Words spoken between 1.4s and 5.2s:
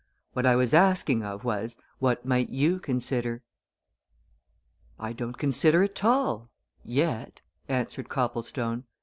was what might you consider?" "I